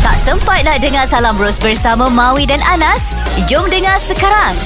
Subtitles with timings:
[0.00, 3.12] Tak sempat nak dengar Salam Bros bersama Maui dan Anas?
[3.44, 4.56] Jom dengar sekarang.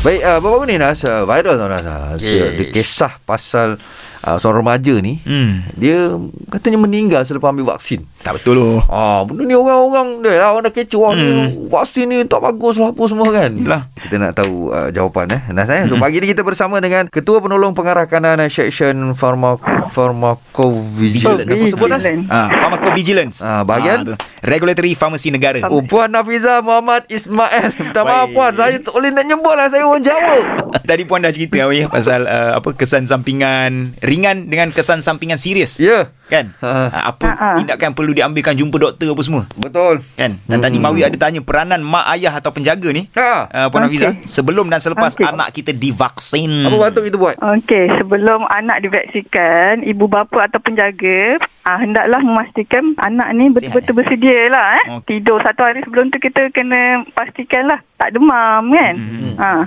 [0.00, 1.84] Baik, uh, baru-baru ni Nas, uh, viral tau Nas.
[1.84, 2.56] Uh, Yes.
[2.56, 3.76] Dia kisah pasal
[4.24, 5.20] uh, seorang remaja ni.
[5.22, 5.62] Hmm.
[5.74, 6.14] Dia
[6.48, 8.02] katanya meninggal selepas ambil vaksin.
[8.22, 8.80] Tak betul loh.
[8.86, 11.18] Ah, benda ni orang-orang dia lah, orang dah kecoh Hmm.
[11.18, 11.28] ni.
[11.68, 13.50] Vaksin ni tak bagus lah apa semua kan.
[13.54, 13.82] Yelah.
[13.94, 15.40] Kita nak tahu uh, jawapan eh.
[15.52, 15.86] Nas eh.
[15.86, 19.56] So pagi ni kita bersama dengan Ketua Penolong Pengarah Kanan eh, Section Pharma
[19.88, 21.44] Pharmacovigilance.
[21.44, 21.88] Apa sebut?
[22.28, 23.36] Ah, pharmacovigilance.
[23.40, 24.04] Ah, bahagian?
[24.04, 24.14] tu.
[24.44, 25.64] Regulatory Pharmacy Negara.
[25.66, 27.74] Oh, Puan Nafiza Muhammad Ismail.
[27.74, 28.30] Minta maaf.
[28.30, 29.66] Puan, saya tak boleh nak nyebut lah.
[29.66, 30.36] Saya orang Jawa.
[30.90, 35.80] Tadi puan dah cerita Awi, pasal uh, apa kesan sampingan ringan dengan kesan sampingan serius.
[35.82, 36.12] Ya.
[36.28, 36.52] Kan?
[36.60, 36.92] Ha.
[36.92, 37.48] Ah, apa Ha-ha.
[37.56, 39.42] tindakan perlu diambilkan jumpa doktor apa semua.
[39.56, 40.04] Betul.
[40.12, 40.36] Kan?
[40.44, 43.08] Dan tadi Mawi ada tanya peranan mak ayah atau penjaga ni.
[43.16, 43.48] Ha.
[43.48, 43.96] Uh, Puan Okey.
[43.96, 45.24] Hafiza sebelum dan selepas Okey.
[45.24, 46.68] anak kita divaksin.
[46.68, 47.34] Apa patut kita buat?
[47.40, 53.96] Okey, sebelum anak divaksinkan, ibu bapa atau penjaga ah, hendaklah memastikan anak ni betul-betul Sihat,
[53.96, 54.68] bersedia lah.
[54.76, 54.84] Eh.
[55.00, 55.04] Okey.
[55.16, 58.94] Tidur satu hari sebelum tu kita kena pastikan lah tak demam kan.
[59.00, 59.34] Hmm.
[59.40, 59.62] Ah.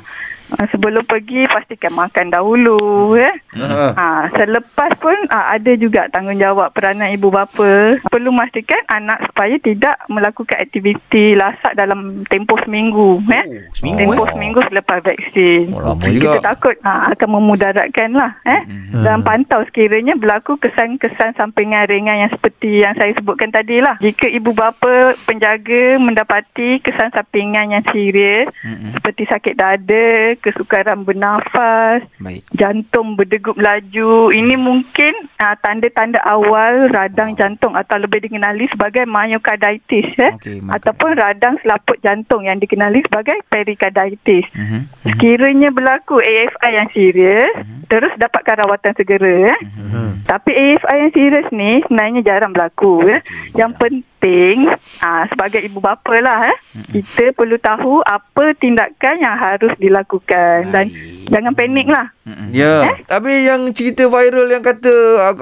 [0.60, 3.32] Ah, sebelum pergi pastikan makan dahulu ya.
[3.56, 3.96] Ha.
[3.96, 8.00] Ha, selepas pun ha, ada juga tanggungjawab peranan ibu bapa.
[8.12, 13.24] Perlu memastikan anak supaya tidak melakukan aktiviti lasak dalam tempoh seminggu.
[13.32, 13.46] Eh.
[13.48, 14.32] Oh, seminggu, tempoh eh?
[14.36, 15.64] seminggu selepas vaksin.
[15.72, 16.40] Oh, Kita juga.
[16.44, 18.32] takut ha, akan memudaratkan lah.
[18.44, 18.62] Eh.
[18.68, 19.04] Hmm.
[19.08, 23.96] Dan pantau sekiranya berlaku kesan-kesan sampingan ringan yang seperti yang saya sebutkan tadi lah.
[24.04, 29.00] Jika ibu bapa penjaga mendapati kesan sampingan yang serius Mm-mm.
[29.00, 32.42] seperti sakit dada, kesukaran bernafas, Baik.
[32.52, 34.30] jantung berdegup laju.
[34.30, 40.82] Ini mungkin uh, tanda-tanda awal radang jantung atau lebih dikenali sebagai myocarditis eh Okey, maka-
[40.82, 44.46] ataupun radang selaput jantung yang dikenali sebagai pericarditis.
[44.54, 44.80] Mhm.
[45.06, 47.54] Sekiranya berlaku AFI yang serius,
[47.86, 49.60] terus dapatkan rawatan segera eh.
[49.76, 50.24] Hmm.
[50.24, 53.20] Tapi AFI yang serius ni sebenarnya jarang berlaku ya.
[53.54, 54.70] Yang penting
[55.02, 56.58] ah sebagai ibu bapa lah eh,
[56.94, 60.31] kita perlu tahu apa tindakan yang harus dilakukan
[60.68, 61.28] dan Baik.
[61.28, 62.06] jangan panik lah.
[62.50, 62.88] Ya.
[63.06, 64.92] Tapi yang cerita viral yang kata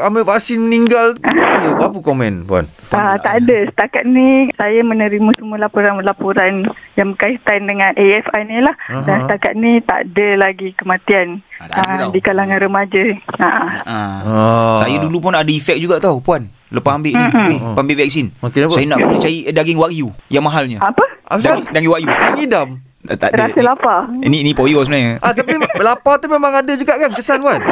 [0.01, 1.21] ambil vaksin meninggal tu,
[1.85, 2.65] apa, komen puan?
[2.89, 3.69] Ah, tak ada.
[3.69, 6.65] Setakat ni saya menerima semua laporan-laporan
[6.95, 8.73] yang berkaitan dengan AFI ni lah.
[8.89, 9.05] Aha.
[9.05, 12.11] Dan setakat ni tak ada lagi kematian Ah, ada ah, tau.
[12.15, 13.03] di kalangan remaja.
[13.35, 13.83] Ah.
[13.83, 14.17] Ah.
[14.23, 14.75] Ah.
[14.79, 16.47] Saya dulu pun ada efek juga tau puan.
[16.69, 17.49] Lepas ambil ni, Mm-mm.
[17.49, 18.29] eh, ambil vaksin.
[18.39, 18.73] Makin apa?
[18.77, 20.77] Saya nak kena cari eh, daging wagyu yang mahalnya.
[20.77, 21.01] Apa?
[21.25, 21.41] Apa?
[21.41, 22.09] Daging, daging wagyu.
[22.37, 22.67] Ngidam.
[22.99, 23.47] Tak, tak ada.
[23.47, 23.99] Rasa lapar?
[24.11, 25.17] Ini ini poyo sebenarnya.
[25.19, 25.55] Ah tapi
[25.87, 27.63] lapar tu memang ada juga kan kesan puan?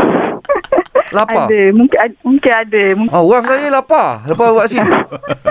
[1.10, 1.48] Lapar.
[1.48, 1.62] Ada.
[1.72, 2.84] Mungkin, ad- mungkin ada.
[2.96, 4.84] Mungkin Ah, wife saya lapar lepas vaksin.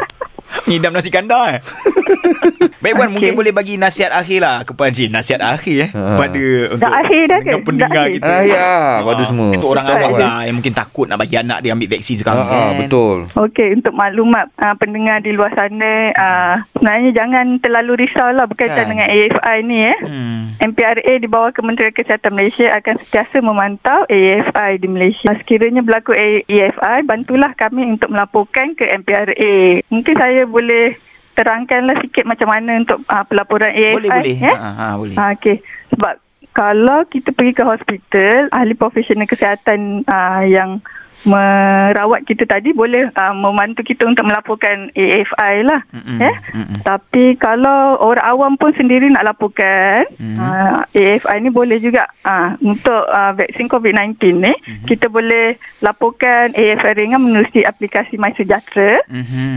[0.67, 1.61] Ngidam nasi kandar eh.
[2.83, 3.13] Baik puan, Okey.
[3.13, 5.09] mungkin boleh bagi nasihat akhir lah kepada Cik.
[5.11, 5.91] Nasihat akhir eh.
[5.91, 6.03] Ha.
[6.17, 7.51] Pada untuk akhir dah ke?
[7.61, 8.15] pendengar Dah akhir?
[8.15, 8.29] kita.
[8.29, 8.69] Ah, ya,
[9.03, 9.49] pada Ah, semua.
[9.51, 12.41] Untuk orang awam lah yang mungkin takut nak bagi anak dia ambil vaksin sekarang.
[12.41, 12.79] Ah, ah, kan.
[12.81, 13.17] betul.
[13.35, 18.77] Okey, untuk maklumat uh, pendengar di luar sana, uh, sebenarnya jangan terlalu risau lah berkaitan
[18.77, 18.91] Kan.
[18.93, 19.79] dengan AFI ni.
[19.83, 19.99] Eh.
[20.03, 20.41] Hmm.
[20.63, 25.33] MPRA di bawah Kementerian Kesihatan Malaysia akan sentiasa memantau AFI di Malaysia.
[25.37, 29.57] Sekiranya berlaku AFI, bantulah kami untuk melaporkan ke MPRA.
[29.89, 30.97] Mungkin saya boleh
[31.37, 33.95] terangkanlah sikit macam mana untuk uh, pelaporan AFI.
[34.01, 34.37] Boleh boleh.
[34.41, 34.57] Eh?
[34.57, 35.17] Ha, ha, boleh.
[35.21, 35.61] Ah, Okey.
[35.93, 36.15] Sebab
[36.57, 40.81] kalau kita pergi ke hospital, ahli profesional kesihatan uh, yang
[41.25, 45.81] merawat kita tadi boleh uh, membantu kita untuk melaporkan AFI lah.
[45.91, 46.35] Mm-mm, Eh?
[46.53, 46.81] mm-mm.
[46.83, 50.37] Tapi kalau orang awam pun sendiri nak laporkan, Mhm.
[50.37, 54.87] uh, AFI ni boleh juga uh, untuk uh, vaksin COVID-19 ni, Mhm.
[54.87, 59.01] kita boleh laporkan AFI ringan menerusi aplikasi MySejahtera.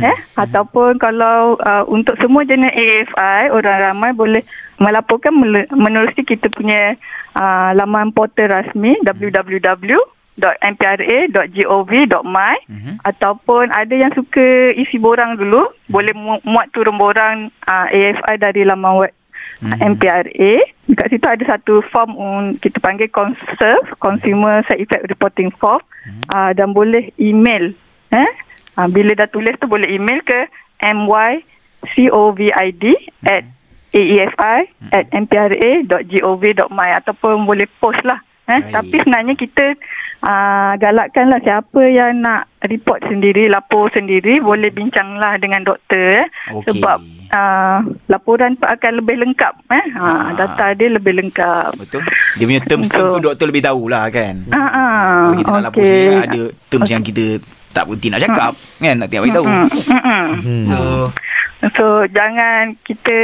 [0.05, 4.43] Eh, ataupun kalau uh, untuk semua jenis AFI orang ramai boleh
[4.79, 5.35] melaporkan
[5.69, 6.95] menerusi kita punya
[7.35, 8.95] uh, laman portal rasmi
[10.39, 12.91] www.mpra.gov.my Mhm.
[13.03, 18.63] ataupun ada yang suka isi borang dulu boleh mu- muat turun borang uh, AFI dari
[18.63, 19.11] laman web
[19.59, 19.91] Mhm.
[19.91, 20.51] MPRA.
[20.87, 26.21] Dekat situ ada satu form um, kita panggil conserve Consumer Side Effect Reporting Form Mhm.
[26.29, 27.73] uh, dan boleh email
[28.09, 28.29] eh
[28.73, 30.47] uh, bila dah tulis tu boleh email ke
[30.79, 32.49] mycovid
[33.21, 33.43] at
[33.91, 34.59] aefi
[34.89, 38.17] at mpra.gov.my ataupun boleh post lah
[38.49, 38.73] Eh, Baik.
[38.73, 39.65] tapi sebenarnya kita
[40.25, 46.25] uh, galakkanlah siapa yang nak report sendiri, lapor sendiri, boleh bincanglah dengan doktor.
[46.25, 46.27] Eh.
[46.57, 46.65] Okey.
[46.73, 46.97] Sebab
[47.29, 47.79] uh,
[48.09, 49.53] laporan tu akan lebih lengkap.
[49.69, 49.85] Eh.
[49.95, 50.33] Ah.
[50.33, 51.77] Ha, data dia lebih lengkap.
[51.77, 52.01] Betul.
[52.41, 53.25] Dia punya terms-terms tu Betul.
[53.29, 54.35] doktor lebih tahulah kan.
[54.49, 56.41] Ah, ah, Kalau kita nak lapor sendiri ada
[56.73, 57.25] terms yang kita
[57.69, 59.45] tak berhenti nak cakap kan nak tiap bagi tahu.
[59.45, 60.61] Mm, mm, mm.
[60.65, 60.77] So
[61.69, 63.19] So jangan kita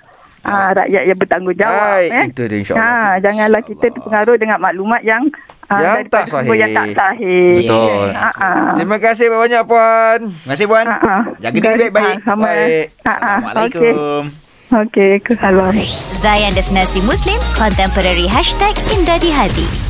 [0.45, 2.25] uh, rakyat yang bertanggungjawab Baik, eh.
[2.31, 2.91] itu dia insyaAllah.
[2.91, 5.23] Ha, janganlah kita terpengaruh dengan maklumat yang
[5.71, 6.95] uh, Yang tak sumber yang sahih.
[6.95, 7.55] tak sahih.
[7.63, 8.09] Betul.
[8.15, 8.75] Ha, ha.
[8.79, 10.19] Terima kasih banyak puan.
[10.31, 10.87] Terima kasih puan.
[10.87, 11.17] Ha, ha.
[11.39, 12.17] Jaga diri baik-baik.
[12.17, 12.47] Ha, sama.
[12.47, 12.87] Baik.
[13.05, 13.17] Ha, ha.
[13.39, 14.23] Assalamualaikum.
[14.71, 15.35] Okey, okay.
[15.43, 15.75] Salam.
[16.23, 19.90] Zayan Destinasi Muslim Contemporary Hashtag Indah di Hati